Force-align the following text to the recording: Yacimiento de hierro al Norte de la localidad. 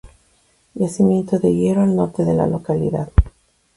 Yacimiento 0.73 1.37
de 1.37 1.53
hierro 1.53 1.83
al 1.83 1.95
Norte 1.95 2.25
de 2.25 2.33
la 2.33 2.47
localidad. 2.47 3.11